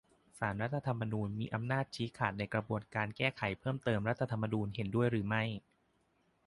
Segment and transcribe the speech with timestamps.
[0.37, 5.43] ศาลรัฐธรรมนูญมีอำนาจชี้ขาดในกระบวนการแก้ไขเพิ่มเติมรัฐธรรมนูญ เห็นด้วยหรือไม่?